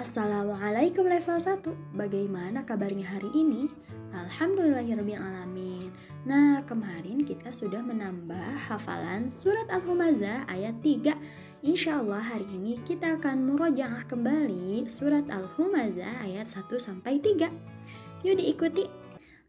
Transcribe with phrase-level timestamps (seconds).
[0.00, 3.68] Assalamualaikum level 1 Bagaimana kabarnya hari ini?
[4.16, 5.92] Alhamdulillahirrahmanirrahim
[6.24, 13.20] Nah kemarin kita sudah menambah hafalan surat Al-Humazah ayat 3 Insya Allah hari ini kita
[13.20, 18.88] akan murojaah kembali surat Al-Humazah ayat 1 sampai 3 Yuk diikuti.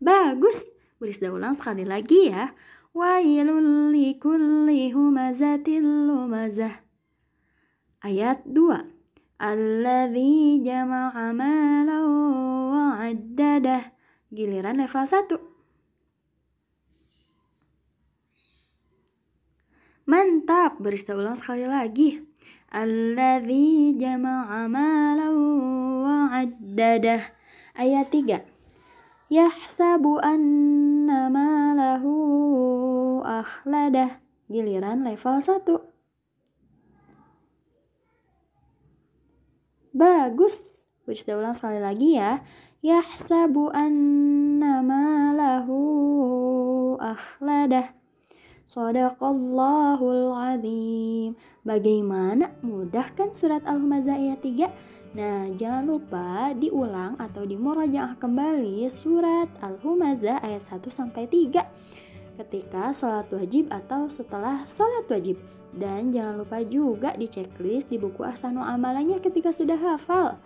[0.00, 0.72] Bagus.
[0.96, 2.56] Berisda ulang sekali lagi ya.
[2.96, 6.80] Wailul likulli humazatin lumazah.
[8.00, 12.08] Ayat 2 Alladhi jama'a malau
[12.72, 13.92] wa'addadah
[14.32, 15.53] Giliran level 1.
[20.04, 22.20] Mantap, berista ulang sekali lagi.
[22.68, 27.24] Alladzi jama'a malahu wa'addadah.
[27.72, 28.44] Ayat 3.
[29.32, 34.20] Yahsabu anna malahu akhladah.
[34.52, 35.72] Giliran level 1.
[39.96, 40.84] Bagus.
[41.08, 42.44] Berista ulang sekali lagi ya
[42.84, 45.80] yahsabu anna malahu
[47.00, 48.03] akhladah
[48.64, 52.56] Sadaqallahul azim Bagaimana?
[52.64, 55.12] Mudah kan surat Al-Humazah ayat 3?
[55.12, 61.60] Nah, jangan lupa diulang atau dimurajaah kembali surat Al-Humazah ayat 1 sampai 3
[62.40, 65.36] ketika sholat wajib atau setelah sholat wajib.
[65.76, 70.40] Dan jangan lupa juga di checklist di buku Ahsanu Amalannya ketika sudah hafal.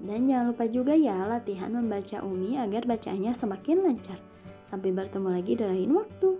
[0.00, 4.16] Dan jangan lupa juga ya latihan membaca Umi agar bacaannya semakin lancar.
[4.64, 6.39] Sampai bertemu lagi di lain waktu.